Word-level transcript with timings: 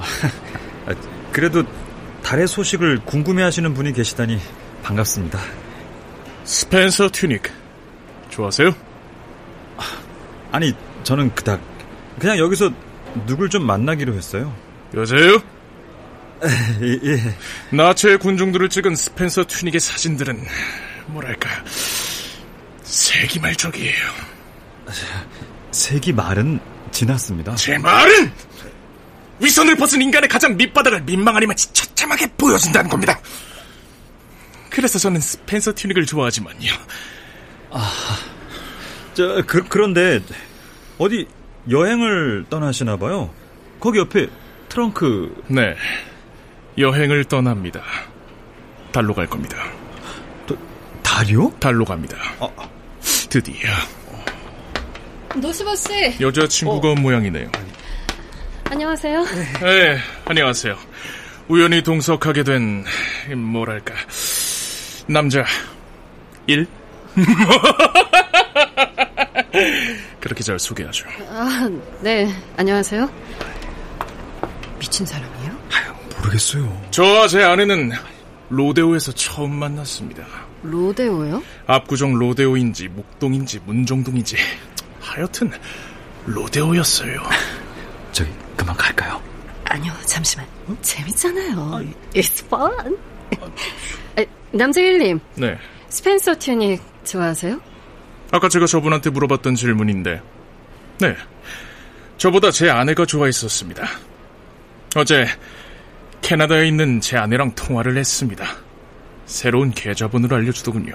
아, 0.00 0.94
그래도 1.32 1.62
달의 2.22 2.48
소식을 2.48 3.00
궁금해하시는 3.04 3.72
분이 3.74 3.92
계시다니 3.92 4.38
반갑습니다. 4.82 5.38
스펜서 6.44 7.08
튜닉 7.10 7.42
좋아하세요? 8.30 8.74
아니, 10.52 10.72
저는 11.04 11.34
그닥 11.34 11.60
그냥 12.18 12.38
여기서 12.38 12.70
누굴 13.26 13.48
좀 13.48 13.64
만나기로 13.66 14.14
했어요. 14.14 14.54
여자예요? 14.94 15.40
예, 16.82 16.98
예. 17.04 17.36
나체의 17.70 18.18
군중들을 18.18 18.68
찍은 18.68 18.94
스펜서 18.94 19.44
튜닉의 19.44 19.80
사진들은 19.80 20.44
뭐랄까 21.06 21.48
세기 22.82 23.38
말적이에요. 23.40 23.96
세기 25.72 26.12
말은 26.12 26.60
지났습니다. 26.92 27.54
제 27.56 27.76
말은 27.78 28.32
위선을 29.40 29.76
벗은 29.76 30.00
인간의 30.00 30.28
가장 30.28 30.56
밑바닥을 30.56 31.02
민망 31.02 31.36
아니마치 31.36 31.72
처참하게 31.72 32.32
보여준다는 32.38 32.88
겁니다. 32.88 33.20
그래서 34.70 34.98
저는 34.98 35.20
스펜서 35.20 35.72
튜닉을 35.72 36.06
좋아하지만요. 36.06 36.70
저, 39.14 39.42
그, 39.46 39.64
그런데 39.68 40.20
어디 40.98 41.26
여행을 41.70 42.46
떠나시나 42.48 42.96
봐요. 42.96 43.32
거기 43.80 43.98
옆에 43.98 44.28
트렁크 44.68 45.44
네, 45.48 45.74
여행을 46.78 47.24
떠납니다. 47.24 47.82
달로 48.92 49.14
갈 49.14 49.26
겁니다. 49.26 49.56
달이요? 51.02 51.52
달로 51.58 51.84
갑니다. 51.84 52.16
아. 52.40 52.48
드디어 53.30 53.70
노시보 55.34 55.74
씨, 55.74 56.16
여자친구가 56.20 56.88
온 56.88 57.02
모양이네요. 57.02 57.50
안녕하세요. 58.70 59.24
네, 59.60 59.98
안녕하세요. 60.24 60.76
우연히 61.48 61.82
동석하게 61.82 62.42
된 62.42 62.84
뭐랄까 63.36 63.94
남자 65.06 65.44
일 66.46 66.66
그렇게 70.20 70.42
잘 70.42 70.58
소개하죠. 70.58 71.06
아, 71.30 71.68
네, 72.00 72.28
안녕하세요. 72.56 73.08
미친 74.78 75.06
사람이에요? 75.06 75.35
모르겠어요. 76.36 76.88
저와 76.90 77.28
제 77.28 77.42
아내는 77.42 77.92
로데오에서 78.50 79.12
처음 79.12 79.54
만났습니다. 79.54 80.24
로데오요? 80.62 81.42
압구정 81.66 82.14
로데오인지 82.14 82.88
목동인지 82.88 83.60
문정동인지 83.64 84.36
하여튼 85.00 85.50
로데오였어요. 86.26 87.22
저기 88.12 88.30
그만 88.56 88.76
갈까요? 88.76 89.20
아니요, 89.64 89.92
잠시만. 90.04 90.46
재밌잖아요. 90.82 91.84
It's 92.14 92.44
fun. 92.46 92.96
아, 94.16 94.24
남자 94.52 94.80
1님, 94.80 95.18
네. 95.34 95.58
스펜서 95.88 96.34
튜닉 96.36 96.80
좋아하세요? 97.04 97.60
아까 98.30 98.48
제가 98.48 98.66
저분한테 98.66 99.10
물어봤던 99.10 99.54
질문인데, 99.54 100.20
네. 101.00 101.16
저보다 102.16 102.50
제 102.50 102.70
아내가 102.70 103.04
좋아했었습니다. 103.04 103.86
어제 104.96 105.26
캐나다에 106.22 106.66
있는 106.68 107.00
제 107.00 107.16
아내랑 107.16 107.54
통화를 107.54 107.96
했습니다. 107.96 108.46
새로운 109.26 109.70
계좌번호를 109.70 110.36
알려주더군요. 110.38 110.94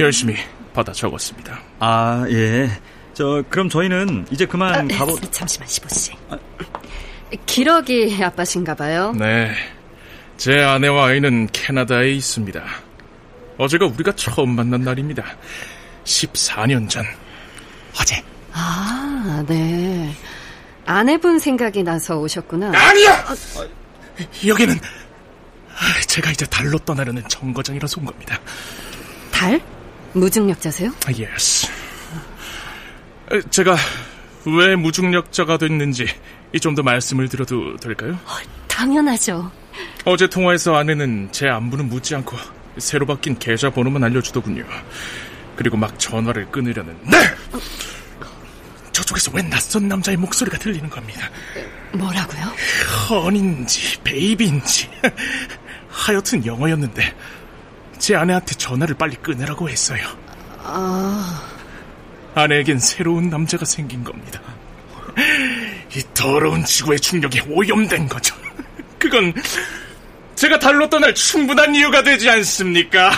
열심히 0.00 0.36
받아 0.72 0.92
적었습니다. 0.92 1.60
아, 1.78 2.24
예. 2.30 2.70
저, 3.14 3.42
그럼 3.48 3.68
저희는 3.68 4.26
이제 4.30 4.46
그만 4.46 4.90
아, 4.90 4.96
가보. 4.98 5.20
잠시만, 5.30 5.68
시보 5.68 5.88
씨. 5.88 6.12
기러기 7.46 8.16
아빠신가 8.22 8.74
봐요. 8.74 9.12
네. 9.16 9.52
제 10.36 10.60
아내와 10.60 11.06
아이는 11.08 11.48
캐나다에 11.52 12.10
있습니다. 12.12 12.62
어제가 13.58 13.86
우리가 13.86 14.12
처음 14.16 14.50
만난 14.56 14.80
날입니다. 14.82 15.24
14년 16.04 16.88
전. 16.88 17.04
어제. 18.00 18.22
아, 18.52 19.44
네. 19.48 20.12
아내분 20.86 21.38
생각이 21.38 21.82
나서 21.82 22.18
오셨구나. 22.18 22.72
아니야! 22.74 23.24
여기는 24.46 24.78
제가 26.06 26.30
이제 26.30 26.46
달로 26.46 26.78
떠나려는 26.78 27.22
정거장이라서 27.28 28.00
온 28.00 28.06
겁니다. 28.06 28.38
달? 29.32 29.60
무중력자세요? 30.12 30.90
아, 31.06 31.12
yes. 31.12 31.66
제가 33.50 33.76
왜 34.46 34.76
무중력자가 34.76 35.58
됐는지 35.58 36.06
좀 36.60 36.74
더 36.76 36.82
말씀을 36.82 37.28
드려도 37.28 37.76
될까요? 37.78 38.16
당연하죠. 38.68 39.50
어제 40.04 40.28
통화에서 40.28 40.76
아내는 40.76 41.28
제 41.32 41.48
안부는 41.48 41.88
묻지 41.88 42.14
않고 42.14 42.36
새로 42.78 43.06
바뀐 43.06 43.36
계좌 43.38 43.70
번호만 43.70 44.04
알려주더군요. 44.04 44.64
그리고 45.56 45.76
막 45.76 45.98
전화를 45.98 46.50
끊으려는 46.50 46.96
네! 47.02 47.16
저쪽에서 48.92 49.32
웬 49.32 49.48
낯선 49.50 49.88
남자의 49.88 50.16
목소리가 50.16 50.58
들리는 50.58 50.88
겁니다. 50.88 51.28
뭐라고요? 51.94 52.52
헌인지 53.08 54.00
베이비인지 54.02 54.88
하여튼 55.88 56.44
영어였는데 56.44 57.14
제 57.98 58.16
아내한테 58.16 58.54
전화를 58.54 58.96
빨리 58.96 59.16
끊으라고 59.16 59.68
했어요. 59.68 60.06
아, 60.62 61.42
아내에겐 62.34 62.78
새로운 62.78 63.30
남자가 63.30 63.64
생긴 63.64 64.02
겁니다. 64.02 64.40
이 65.94 66.02
더러운 66.12 66.64
지구의 66.64 66.98
충격에 67.00 67.42
오염된 67.48 68.08
거죠. 68.08 68.34
그건 68.98 69.32
제가 70.34 70.58
달로 70.58 70.88
떠날 70.88 71.14
충분한 71.14 71.74
이유가 71.74 72.02
되지 72.02 72.28
않습니까? 72.28 73.12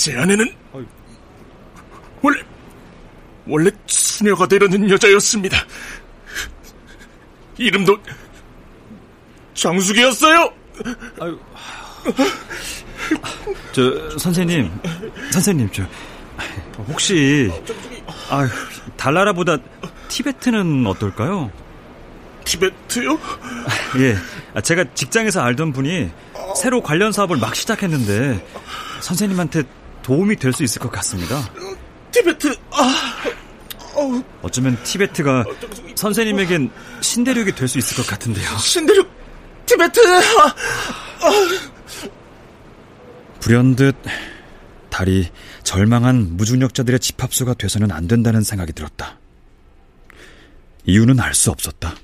제 0.00 0.16
아내는 0.16 0.50
원래 2.22 2.40
원래 3.46 3.70
수녀가 3.84 4.46
되려는 4.46 4.88
여자였습니다. 4.88 5.58
이름도 7.58 7.98
장숙이었어요. 9.52 10.54
저 13.72 14.18
선생님, 14.18 14.72
선생님 15.32 15.68
저 15.70 15.86
혹시 16.88 17.52
아 18.30 18.48
달나라보다 18.96 19.58
티베트는 20.08 20.86
어떨까요? 20.86 21.52
티베트요? 22.44 23.18
예, 23.98 24.16
아, 24.54 24.62
제가 24.62 24.86
직장에서 24.94 25.42
알던 25.42 25.74
분이 25.74 26.10
새로 26.56 26.82
관련 26.82 27.12
사업을 27.12 27.36
막 27.36 27.54
시작했는데 27.54 28.42
선생님한테 29.02 29.64
도움이 30.02 30.36
될 30.36 30.52
수 30.52 30.62
있을 30.64 30.80
것 30.80 30.90
같습니다. 30.92 31.48
티베트 32.12 32.54
아 32.72 33.22
어쩌면 34.42 34.76
티베트가 34.82 35.44
선생님에겐 35.96 36.70
신대륙이 37.00 37.52
될 37.52 37.68
수 37.68 37.78
있을 37.78 37.96
것 37.96 38.06
같은데요. 38.06 38.56
신대륙 38.58 39.08
티베트 39.66 40.00
아, 40.06 40.54
불현듯 43.40 43.94
달이 44.90 45.28
절망한 45.62 46.36
무중력자들의 46.36 46.98
집합소가 47.00 47.54
돼서는 47.54 47.90
안 47.92 48.08
된다는 48.08 48.42
생각이 48.42 48.72
들었다. 48.72 49.18
이유는 50.84 51.20
알 51.20 51.34
수 51.34 51.50
없었다. 51.50 51.94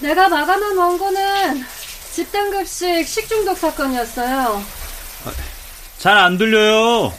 내가 0.00 0.28
마감한 0.28 0.76
원고는 0.76 1.64
집단급식 2.12 3.06
식중독 3.06 3.56
사건이었어요. 3.58 4.62
잘안 5.98 6.38
들려요. 6.38 7.12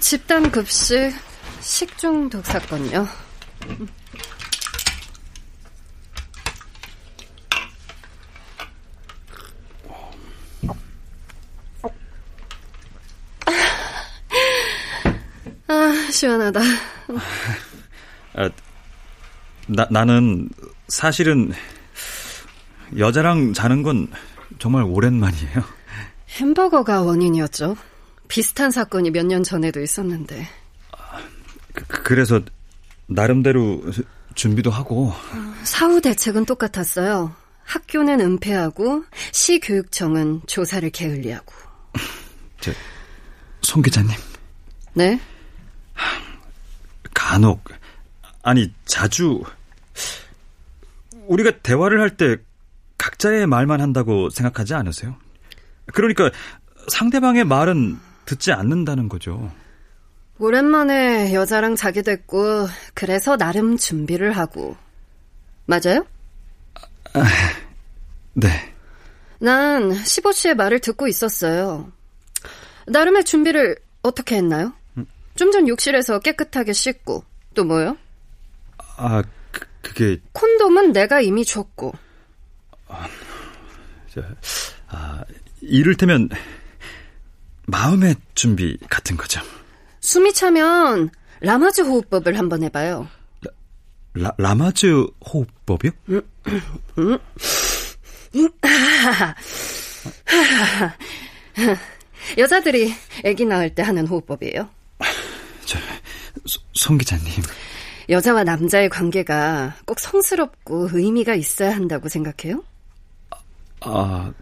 집단급식 0.00 1.14
식중독 1.60 2.46
사건요. 2.46 3.06
아, 15.70 15.92
시원하다. 16.10 16.60
아, 18.34 18.50
나, 19.66 19.86
나는 19.90 20.48
사실은 20.88 21.52
여자랑 22.96 23.52
자는 23.52 23.82
건 23.82 24.08
정말 24.58 24.84
오랜만이에요. 24.84 25.62
햄버거가 26.38 27.02
원인이었죠. 27.02 27.76
비슷한 28.28 28.70
사건이 28.70 29.10
몇 29.10 29.26
년 29.26 29.42
전에도 29.42 29.80
있었는데. 29.80 30.46
그, 31.74 31.84
그래서 32.02 32.40
나름대로 33.06 33.82
준비도 34.34 34.70
하고 34.70 35.12
사후 35.64 36.00
대책은 36.00 36.44
똑같았어요. 36.44 37.34
학교는 37.64 38.20
은폐하고 38.20 39.04
시교육청은 39.32 40.42
조사를 40.46 40.88
게을리하고. 40.90 41.52
저, 42.60 42.72
송 43.62 43.82
기자님 43.82 44.10
네? 44.94 45.20
간혹 47.28 47.62
아니 48.42 48.72
자주 48.86 49.42
우리가 51.26 51.50
대화를 51.62 52.00
할 52.00 52.16
때 52.16 52.36
각자의 52.96 53.46
말만 53.46 53.80
한다고 53.82 54.30
생각하지 54.30 54.74
않으세요? 54.74 55.14
그러니까 55.92 56.30
상대방의 56.88 57.44
말은 57.44 57.98
듣지 58.24 58.50
않는다는 58.52 59.08
거죠. 59.08 59.52
오랜만에 60.38 61.32
여자랑 61.34 61.76
자게 61.76 62.02
됐고 62.02 62.66
그래서 62.94 63.36
나름 63.36 63.76
준비를 63.76 64.32
하고. 64.32 64.76
맞아요? 65.66 66.06
네. 68.34 68.48
난 69.38 69.90
15씨의 69.90 70.54
말을 70.54 70.80
듣고 70.80 71.06
있었어요. 71.06 71.92
나름의 72.86 73.24
준비를 73.24 73.76
어떻게 74.02 74.36
했나요? 74.36 74.72
좀 75.38 75.52
전 75.52 75.68
욕실에서 75.68 76.18
깨끗하게 76.18 76.72
씻고 76.72 77.24
또 77.54 77.64
뭐요? 77.64 77.96
아, 78.96 79.22
그, 79.52 79.66
그게 79.80 80.18
콘돔은 80.32 80.92
내가 80.92 81.20
이미 81.20 81.44
줬고 81.44 81.92
저, 84.12 84.22
아, 84.88 85.22
이를테면 85.60 86.28
마음의 87.66 88.16
준비 88.34 88.76
같은 88.90 89.16
거죠. 89.16 89.40
숨이 90.00 90.32
차면 90.32 91.10
라마즈 91.40 91.82
호흡법을 91.82 92.36
한번 92.36 92.62
해봐요. 92.64 93.08
라, 94.14 94.32
라마즈 94.38 95.06
호흡법이요? 95.24 95.92
여자들이 102.36 102.92
아기 103.24 103.44
낳을 103.44 103.74
때 103.74 103.82
하는 103.82 104.06
호흡법이에요. 104.06 104.68
소- 106.46 106.60
송 106.74 106.98
기자님. 106.98 107.26
여자와 108.08 108.44
남자의 108.44 108.88
관계가 108.88 109.76
꼭 109.84 110.00
성스럽고 110.00 110.88
의미가 110.92 111.34
있어야 111.34 111.74
한다고 111.74 112.08
생각해요? 112.08 112.64
아, 113.80 114.32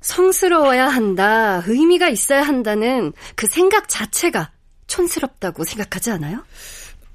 성스러워야 0.00 0.88
한다, 0.88 1.62
의미가 1.66 2.08
있어야 2.08 2.42
한다는 2.42 3.12
그 3.34 3.46
생각 3.46 3.88
자체가 3.88 4.50
촌스럽다고 4.86 5.64
생각하지 5.64 6.10
않아요? 6.12 6.44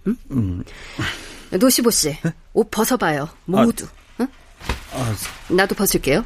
응? 0.08 0.64
노시보 1.52 1.90
씨, 1.92 2.18
옷 2.54 2.70
벗어봐요. 2.70 3.30
모두. 3.46 3.88
응? 4.20 4.28
나도 5.50 5.74
벗을게요. 5.76 6.24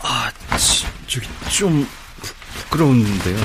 아, 0.00 0.30
지- 0.58 0.86
저기 1.06 1.26
좀 1.50 1.86
부- 2.20 2.34
부끄러운데요. 2.60 3.38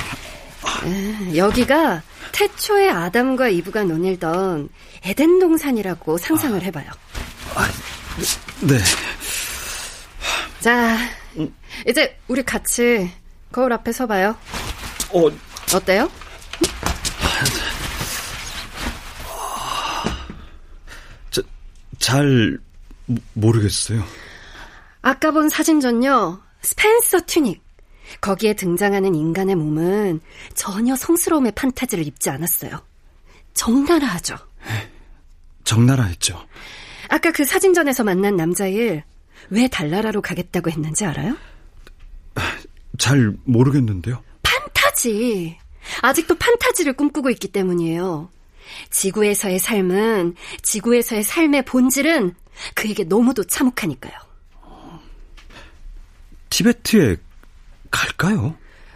여기가 1.36 2.02
태초에 2.41 2.89
아담과 2.91 3.48
이브가 3.50 3.84
논일던 3.86 4.70
에덴 5.03 5.39
동산이라고 5.39 6.20
상상을 6.20 6.62
해봐요. 6.62 6.86
네. 8.62 8.77
자, 10.60 10.98
이제 11.88 12.15
우리 12.27 12.44
같이 12.44 13.10
거울 13.51 13.74
앞에 13.74 13.91
서봐요. 13.91 14.38
어, 15.13 15.32
어때요? 15.75 16.08
저, 21.32 21.41
잘 22.00 22.58
모- 23.06 23.17
모르겠어요. 23.34 24.03
아까 25.01 25.32
본 25.32 25.50
사진전요, 25.50 26.41
스펜서 26.62 27.22
튜닉. 27.25 27.63
거기에 28.22 28.54
등장하는 28.54 29.16
인간의 29.16 29.56
몸은 29.56 30.22
전혀 30.54 30.96
성스러움의 30.96 31.54
판타지를 31.54 32.06
입지 32.08 32.30
않았어요. 32.30 32.82
적나라하죠. 33.54 34.36
적나라 35.64 36.06
했죠. 36.06 36.40
아까 37.10 37.32
그 37.32 37.46
사진전에서 37.46 38.04
만난 38.04 38.36
남자일 38.36 39.04
왜 39.50 39.68
달나라로 39.68 40.22
가겠다고 40.22 40.70
했는지 40.70 41.06
알아요? 41.06 41.36
잘 42.98 43.36
모르겠는데요. 43.44 44.24
판타지. 44.44 45.58
아직도 46.02 46.36
판타지를 46.36 46.94
꿈꾸고 46.94 47.30
있기 47.32 47.50
때문이에요. 47.50 48.30
지구에서의 48.90 49.60
삶은, 49.60 50.36
지구에서의 50.62 51.24
삶의 51.24 51.66
본질은 51.66 52.36
그에게 52.74 53.04
너무도 53.04 53.44
참혹하니까요. 53.46 54.14
티베트에 56.50 57.18
갈까요? 57.91 58.56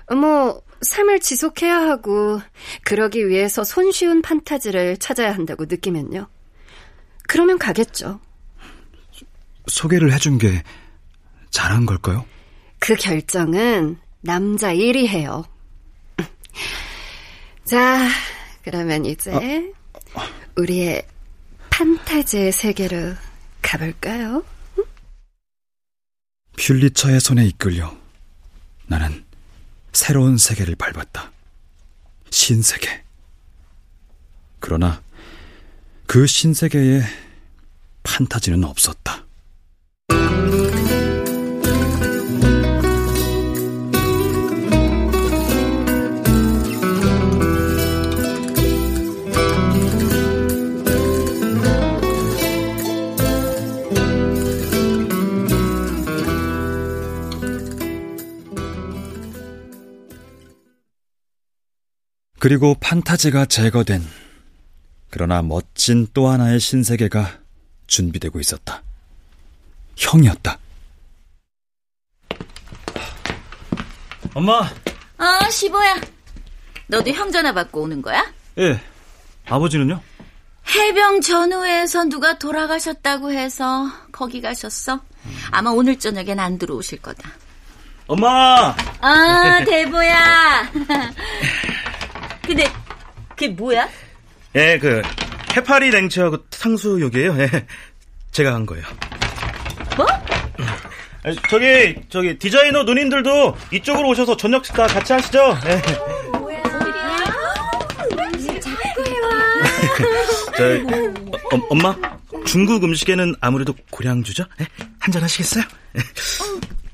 뭐, 0.09 0.61
삶을 0.81 1.19
지속해야 1.19 1.77
하고, 1.77 2.41
그러기 2.83 3.27
위해서 3.27 3.63
손쉬운 3.63 4.21
판타지를 4.21 4.97
찾아야 4.97 5.33
한다고 5.33 5.65
느끼면요. 5.65 6.27
그러면 7.27 7.57
가겠죠. 7.57 8.19
소개를 9.67 10.11
해준 10.11 10.37
게 10.37 10.63
잘한 11.49 11.85
걸까요? 11.85 12.25
그 12.79 12.95
결정은 12.95 13.97
남자 14.21 14.71
일이 14.71 15.07
해요. 15.07 15.45
자, 17.65 18.07
그러면 18.63 19.05
이제 19.05 19.71
우리의 20.57 21.03
판타지의 21.69 22.51
세계로 22.51 23.13
가볼까요? 23.61 24.43
퓰리처의 26.57 27.19
손에 27.21 27.45
이끌려 27.45 27.95
나는 28.91 29.23
새로운 29.93 30.37
세계를 30.37 30.75
밟았다. 30.75 31.31
신세계. 32.29 33.05
그러나 34.59 35.01
그 36.07 36.27
신세계에 36.27 37.01
판타지는 38.03 38.65
없었다. 38.65 39.23
그리고 62.41 62.73
판타지가 62.79 63.45
제거된 63.45 64.01
그러나 65.11 65.43
멋진 65.43 66.07
또 66.11 66.27
하나의 66.27 66.59
신세계가 66.59 67.37
준비되고 67.85 68.39
있었다. 68.39 68.81
형이었다. 69.95 70.57
엄마. 74.33 74.67
아, 75.19 75.49
시보야. 75.51 76.01
너도 76.87 77.11
형 77.11 77.31
전화 77.31 77.53
받고 77.53 77.83
오는 77.83 78.01
거야? 78.01 78.33
예. 78.57 78.81
아버지는요? 79.45 80.01
해병 80.67 81.21
전후에서 81.21 82.05
누가 82.05 82.39
돌아가셨다고 82.39 83.33
해서 83.33 83.85
거기 84.11 84.41
가셨어. 84.41 84.99
아마 85.51 85.69
오늘 85.69 85.99
저녁엔 85.99 86.39
안 86.39 86.57
들어오실 86.57 87.03
거다. 87.03 87.29
엄마! 88.07 88.75
아, 88.99 89.63
대보야. 89.63 90.71
근데 92.51 92.69
그게 93.29 93.47
뭐야? 93.47 93.87
예, 94.55 94.77
그 94.77 95.01
해파리 95.55 95.89
냉채하고 95.89 96.49
탕수육이에요. 96.49 97.37
예. 97.39 97.65
제가 98.31 98.53
한 98.53 98.65
거예요. 98.65 98.83
뭐? 99.95 100.05
저기 101.49 101.95
저기 102.09 102.37
디자이너 102.37 102.83
누님들도 102.83 103.55
이쪽으로 103.71 104.09
오셔서 104.09 104.35
저녁 104.35 104.65
식사 104.65 104.85
같이 104.85 105.13
하시죠. 105.13 105.57
예. 105.65 105.81
저, 110.57 111.55
어, 111.55 111.67
엄마 111.69 111.95
중국 112.45 112.83
음식에는 112.83 113.33
아무래도 113.39 113.73
고량주죠? 113.91 114.43
예? 114.59 114.67
한잔 114.99 115.23
하시겠어요? 115.23 115.63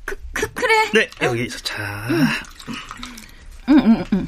그, 0.06 0.16
그, 0.34 0.54
그래. 0.54 0.92
네, 0.94 1.10
여기서 1.20 1.58
자. 1.60 2.08
응, 3.70 3.80
응, 3.80 4.04
응. 4.14 4.28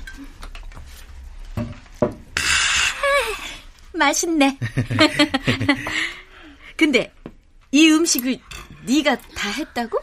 맛있네. 3.99 4.57
근데 6.75 7.13
이 7.71 7.89
음식을 7.91 8.39
네가 8.85 9.15
다 9.35 9.49
했다고? 9.51 9.99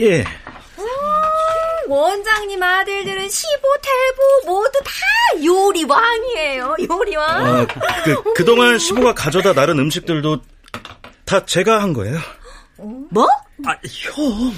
예. 0.00 0.20
음, 0.20 1.90
원장님 1.90 2.62
아들들은 2.62 3.26
15대부 3.28 4.46
모두 4.46 4.70
다 4.84 4.90
요리왕이에요. 5.44 6.76
요리왕. 6.90 7.60
어, 7.60 7.66
그 8.04 8.32
그동안 8.34 8.78
시보가 8.78 9.14
가져다 9.14 9.52
나른 9.54 9.78
음식들도 9.78 10.42
다 11.24 11.44
제가 11.46 11.80
한 11.82 11.92
거예요. 11.92 12.18
뭐? 13.10 13.26
아, 13.66 13.72
형. 13.84 14.54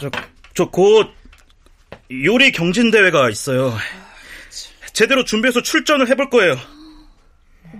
저, 0.00 0.10
저 0.54 0.66
곧 0.70 1.08
요리 2.10 2.52
경진 2.52 2.90
대회가 2.90 3.28
있어요. 3.30 3.76
제대로 4.92 5.24
준비해서 5.24 5.62
출전을 5.62 6.08
해볼 6.08 6.28
거예요. 6.30 6.56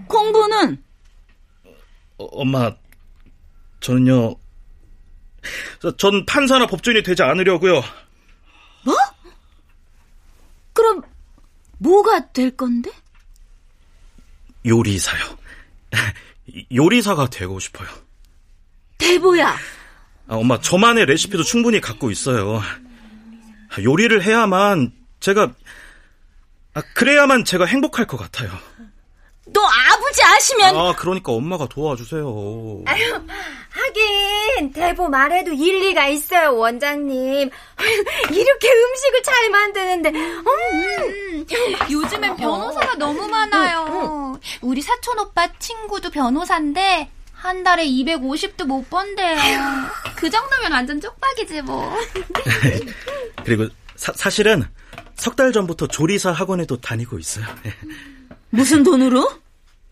공부는? 0.09 0.82
어, 2.18 2.25
엄마, 2.32 2.75
저는요, 3.80 4.37
전 5.99 6.26
판사나 6.26 6.66
법조인이 6.66 7.02
되지 7.02 7.23
않으려고요. 7.23 7.82
뭐? 8.85 8.97
그럼 10.73 11.02
뭐가 11.78 12.32
될 12.32 12.56
건데? 12.56 12.90
요리사요. 14.64 15.38
요리사가 16.75 17.28
되고 17.28 17.59
싶어요. 17.59 17.88
대보야. 18.99 19.49
아, 19.49 20.37
엄마, 20.37 20.61
저만의 20.61 21.06
레시피도 21.06 21.42
충분히 21.42 21.80
갖고 21.80 22.11
있어요. 22.11 22.62
요리를 23.82 24.23
해야만 24.23 24.92
제가 25.21 25.52
아, 26.75 26.82
그래야만 26.94 27.44
제가 27.44 27.64
행복할 27.64 28.06
것 28.06 28.16
같아요. 28.16 28.50
너 29.52 29.61
아버지 29.64 30.23
아시면 30.25 30.76
아, 30.76 30.94
그러니까 30.97 31.32
엄마가 31.32 31.66
도와주세요. 31.66 32.82
아유, 32.87 33.21
하긴 33.71 34.73
대보 34.73 35.09
말해도 35.09 35.52
일리가 35.52 36.09
있어요, 36.09 36.56
원장님. 36.56 37.50
이렇게 38.30 38.68
음식을 38.73 39.23
잘 39.23 39.50
만드는데, 39.50 40.11
음. 40.11 41.47
요즘엔 41.90 42.37
변호사가 42.37 42.94
너무 42.97 43.26
많아요. 43.28 44.38
우리 44.61 44.80
사촌 44.82 45.18
오빠 45.18 45.49
친구도 45.59 46.11
변호사인데 46.11 47.11
한 47.32 47.64
달에 47.64 47.85
250도 47.87 48.64
못 48.66 48.88
번대요. 48.88 49.37
그 50.16 50.30
정도면 50.30 50.73
완전 50.73 51.00
쪽박이지 51.00 51.62
뭐. 51.62 51.92
그리고 53.44 53.66
사, 53.97 54.12
사실은 54.14 54.64
석 55.16 55.37
달 55.37 55.52
전부터 55.52 55.87
조리사 55.88 56.30
학원에도 56.32 56.80
다니고 56.80 57.18
있어요. 57.18 57.44
무슨 58.50 58.82
돈으로? 58.82 59.30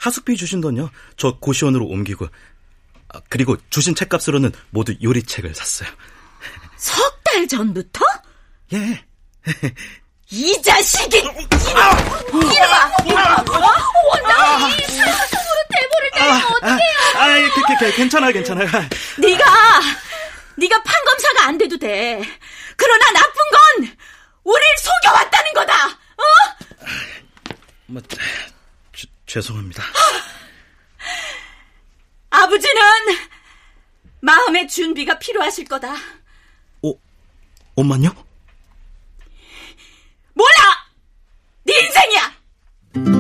하숙비 0.01 0.37
주신 0.37 0.61
돈요. 0.61 0.91
저 1.17 1.37
고시원으로 1.39 1.87
옮기고 1.87 2.27
아, 3.13 3.21
그리고 3.29 3.57
주신 3.71 3.95
책값으로는 3.95 4.53
모두 4.71 4.95
요리책을 5.03 5.55
샀어요. 5.55 5.89
석 6.77 7.21
달 7.31 7.47
전부터? 7.47 8.05
예. 8.73 9.05
이 10.31 10.63
자식이! 10.63 11.19
아! 11.77 11.91
이리와! 12.33 12.93
이리와! 13.05 13.45
원장님! 14.09 14.87
사소으로 14.89 15.61
대보를 15.71 16.11
때리면 16.13 16.33
아, 16.37 16.49
어떡해요? 16.49 16.99
아, 17.15 17.23
아, 17.23 17.51
그, 17.55 17.63
그, 17.63 17.77
그, 17.79 17.97
괜찮아, 17.97 18.33
괜찮아. 18.33 18.65
네가 19.19 19.81
네가 20.57 20.83
판검사가 20.83 21.47
안 21.47 21.59
돼도 21.59 21.79
돼. 21.79 22.21
그러나 22.77 23.11
나쁜 23.13 23.33
건 23.53 23.97
우릴 24.45 24.65
속여왔다는 24.79 25.53
거다. 25.53 25.87
어? 25.87 26.87
뭐, 27.87 28.03
주, 28.03 28.17
죄송합니다. 29.31 29.85
아버지는 32.31 32.83
마음의 34.21 34.67
준비가 34.67 35.21
필요하실 35.21 35.67
거다. 35.67 35.95
오, 36.83 36.99
엄마요? 37.77 38.11
몰라! 40.35 40.91
네 41.63 41.75
인생이야! 41.79 43.20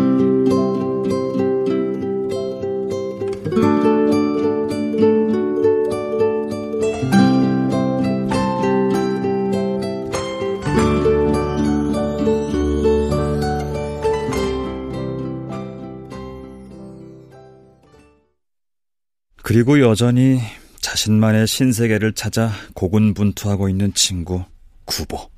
그리고 19.52 19.80
여전히 19.80 20.40
자신만의 20.80 21.48
신세계를 21.48 22.12
찾아 22.12 22.52
고군분투하고 22.74 23.68
있는 23.68 23.92
친구 23.94 24.44
구보. 24.84 25.28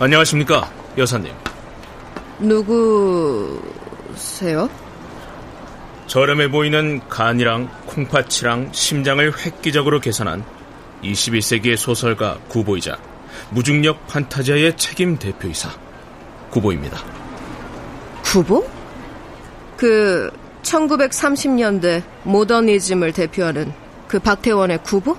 안녕하십니까, 0.00 0.68
여사님. 0.98 1.32
누구세요? 2.40 3.78
저렴해 6.08 6.50
보이는 6.50 7.08
간이랑 7.08 7.70
콩팥이랑 7.86 8.72
심장을 8.72 9.46
획기적으로 9.46 10.00
개선한 10.00 10.57
21세기의 11.02 11.76
소설가 11.76 12.38
구보이자 12.48 12.98
무중력 13.50 14.06
판타지아의 14.08 14.76
책임 14.76 15.16
대표이사 15.18 15.70
구보입니다. 16.50 16.98
구보? 18.24 18.66
그 19.76 20.30
1930년대 20.62 22.02
모더니즘을 22.24 23.12
대표하는 23.12 23.72
그 24.06 24.18
박태원의 24.18 24.82
구보? 24.82 25.16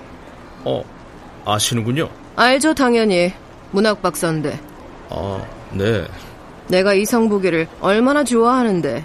어, 0.64 0.82
아시는군요. 1.44 2.10
알죠, 2.36 2.74
당연히. 2.74 3.32
문학 3.70 4.02
박사인데. 4.02 4.60
아, 5.08 5.44
네. 5.72 6.06
내가 6.68 6.94
이성복이를 6.94 7.68
얼마나 7.80 8.22
좋아하는데. 8.24 9.04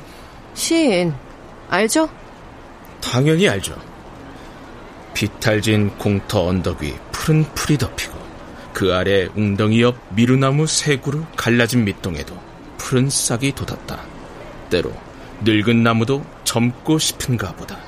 시인. 0.53 1.13
알죠? 1.69 2.09
당연히 3.01 3.47
알죠. 3.49 3.75
비탈진 5.15 5.97
공터 5.97 6.45
언덕 6.45 6.83
위 6.83 6.93
푸른 7.11 7.43
풀이 7.55 7.79
덮이고 7.79 8.13
그 8.73 8.93
아래 8.93 9.27
웅덩이 9.35 9.81
옆 9.81 9.95
미루나무 10.09 10.67
세 10.67 10.97
그루 10.97 11.23
갈라진 11.35 11.85
밑동에도 11.85 12.37
푸른 12.77 13.09
싹이 13.09 13.53
돋았다. 13.53 13.99
때로 14.69 14.93
늙은 15.43 15.81
나무도 15.81 16.23
젊고 16.43 16.99
싶은가 16.99 17.53
보다. 17.53 17.79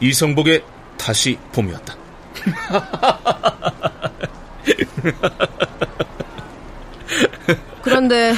이성복의 0.00 0.64
다시 0.96 1.38
봄이었다. 1.52 1.94
그런데 7.82 8.34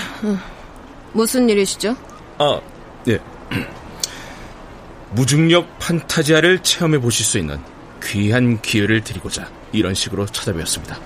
무슨 1.12 1.49
일이시죠? 1.49 1.97
아, 2.38 2.61
네. 3.04 3.19
무중력 5.12 5.78
판타지아를 5.78 6.61
체험해 6.61 6.99
보실 6.99 7.25
수 7.25 7.38
있는 7.38 7.59
귀한 8.02 8.61
기회를 8.61 9.02
드리고자 9.04 9.49
이런 9.73 9.95
식으로 9.95 10.26
찾아뵈었습니다. 10.26 10.99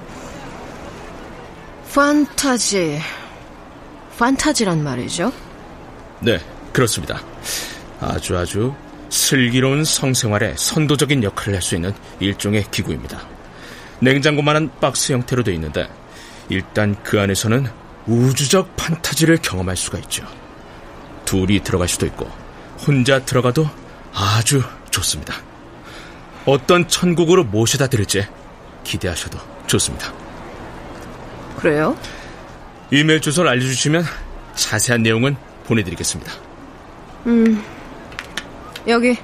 판타지. 1.95 3.01
판타지란 4.19 4.83
말이죠? 4.83 5.33
네, 6.21 6.39
그렇습니다. 6.73 7.21
아주 8.01 8.37
아주 8.37 8.75
슬기로운 9.09 9.85
성생활에 9.85 10.55
선도적인 10.57 11.23
역할을 11.23 11.55
할 11.55 11.63
수 11.63 11.75
있는 11.75 11.93
일종의 12.21 12.65
기구입니다. 12.71 13.21
냉장고만한 14.01 14.71
박스 14.81 15.13
형태로 15.13 15.43
되어 15.43 15.55
있는데 15.55 15.89
일단 16.49 16.97
그 17.03 17.21
안에서는 17.21 17.67
우주적 18.07 18.77
판타지를 18.77 19.39
경험할 19.39 19.77
수가 19.77 19.99
있죠. 20.01 20.25
둘이 21.25 21.61
들어갈 21.61 21.89
수도 21.89 22.07
있고 22.07 22.31
혼자 22.87 23.25
들어가도 23.25 23.69
아주 24.19 24.63
좋습니다. 24.91 25.35
어떤 26.47 26.89
천국으로 26.89 27.45
모셔다 27.45 27.87
드릴지 27.87 28.26
기대하셔도 28.83 29.39
좋습니다. 29.67 30.11
그래요? 31.59 31.97
이메일 32.91 33.21
주소를 33.21 33.50
알려주시면 33.50 34.05
자세한 34.55 35.02
내용은 35.02 35.37
보내드리겠습니다. 35.67 36.33
음, 37.26 37.63
여기 38.89 39.19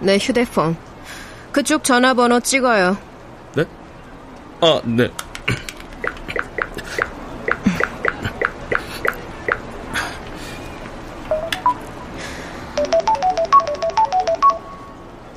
내 0.00 0.18
휴대폰. 0.18 0.76
그쪽 1.52 1.84
전화번호 1.84 2.40
찍어요. 2.40 2.96
네? 3.54 3.64
아, 4.60 4.80
네. 4.84 5.08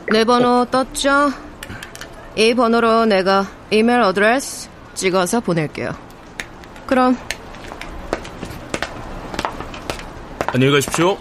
내 0.10 0.24
번호 0.24 0.66
떴죠? 0.66 1.32
이 2.36 2.54
번호로 2.54 3.06
내가 3.06 3.46
이메일 3.72 4.02
어드레스 4.02 4.70
찍어서 4.94 5.42
보낼게요. 5.42 5.92
그럼 6.86 7.18
안녕히 10.54 10.72
가십시오. 10.74 11.18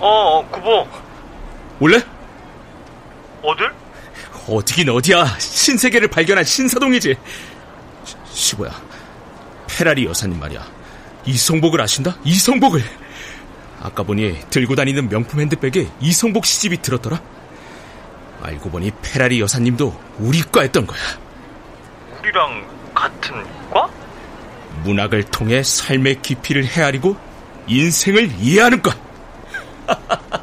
어, 0.00 0.48
구보. 0.50 0.88
원래? 1.80 2.02
어딜? 3.42 3.70
어디긴 4.48 4.88
어디야. 4.88 5.26
신세계를 5.38 6.08
발견한 6.08 6.44
신사동이지. 6.44 7.14
시, 8.04 8.16
시보야. 8.30 8.70
페라리 9.66 10.06
여사님 10.06 10.40
말이야. 10.40 10.77
이성복을 11.26 11.80
아신다? 11.80 12.16
이성복을. 12.24 12.82
아까 13.80 14.02
보니 14.02 14.40
들고 14.50 14.74
다니는 14.74 15.08
명품 15.08 15.40
핸드백에 15.40 15.88
이성복 16.00 16.46
시집이 16.46 16.82
들었더라. 16.82 17.20
알고 18.42 18.70
보니 18.70 18.92
페라리 19.02 19.40
여사님도 19.40 20.00
우리 20.18 20.42
과였던 20.42 20.86
거야. 20.86 21.00
우리랑 22.20 22.66
같은 22.94 23.34
과? 23.70 23.88
문학을 24.84 25.24
통해 25.24 25.62
삶의 25.62 26.22
깊이를 26.22 26.64
헤아리고 26.64 27.16
인생을 27.66 28.30
이해하는 28.38 28.82
과. 28.82 28.94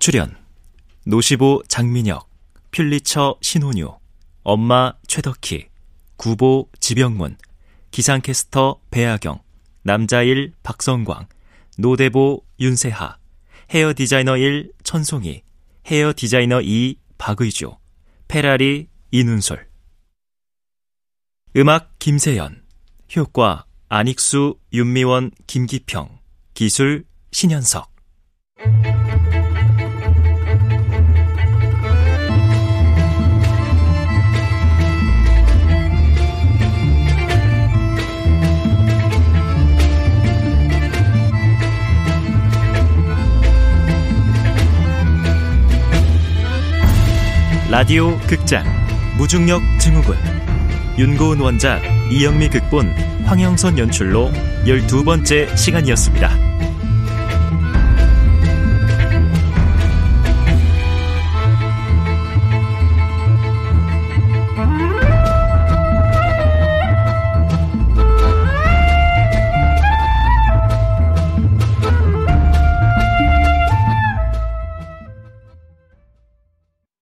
출연 0.00 0.34
노시보 1.04 1.62
장민혁, 1.68 2.26
퓰리처 2.70 3.36
신혼유, 3.42 3.98
엄마 4.42 4.94
최덕희, 5.06 5.68
구보 6.16 6.70
지병문, 6.80 7.36
기상캐스터 7.90 8.80
배아경, 8.90 9.40
남자일 9.82 10.54
박성광, 10.62 11.26
노대보 11.76 12.42
윤세하, 12.58 13.18
헤어 13.74 13.92
디자이너 13.94 14.38
1 14.38 14.72
천송이, 14.84 15.42
헤어 15.86 16.14
디자이너 16.16 16.62
2 16.62 16.96
박의주, 17.18 17.76
페라리 18.26 18.88
이눈솔. 19.10 19.68
음악 21.56 21.98
김세연, 21.98 22.62
효과 23.16 23.66
안익수, 23.90 24.58
윤미원, 24.72 25.30
김기평, 25.46 26.20
기술 26.54 27.04
신현석. 27.32 27.90
라디오 47.80 48.14
극장 48.26 48.62
무중력 49.16 49.62
증후군 49.80 50.14
윤고은 50.98 51.40
원작 51.40 51.80
이영미 52.12 52.50
극본 52.50 52.90
황영선 53.24 53.78
연출로 53.78 54.30
12번째 54.66 55.56
시간이었습니다. 55.56 56.49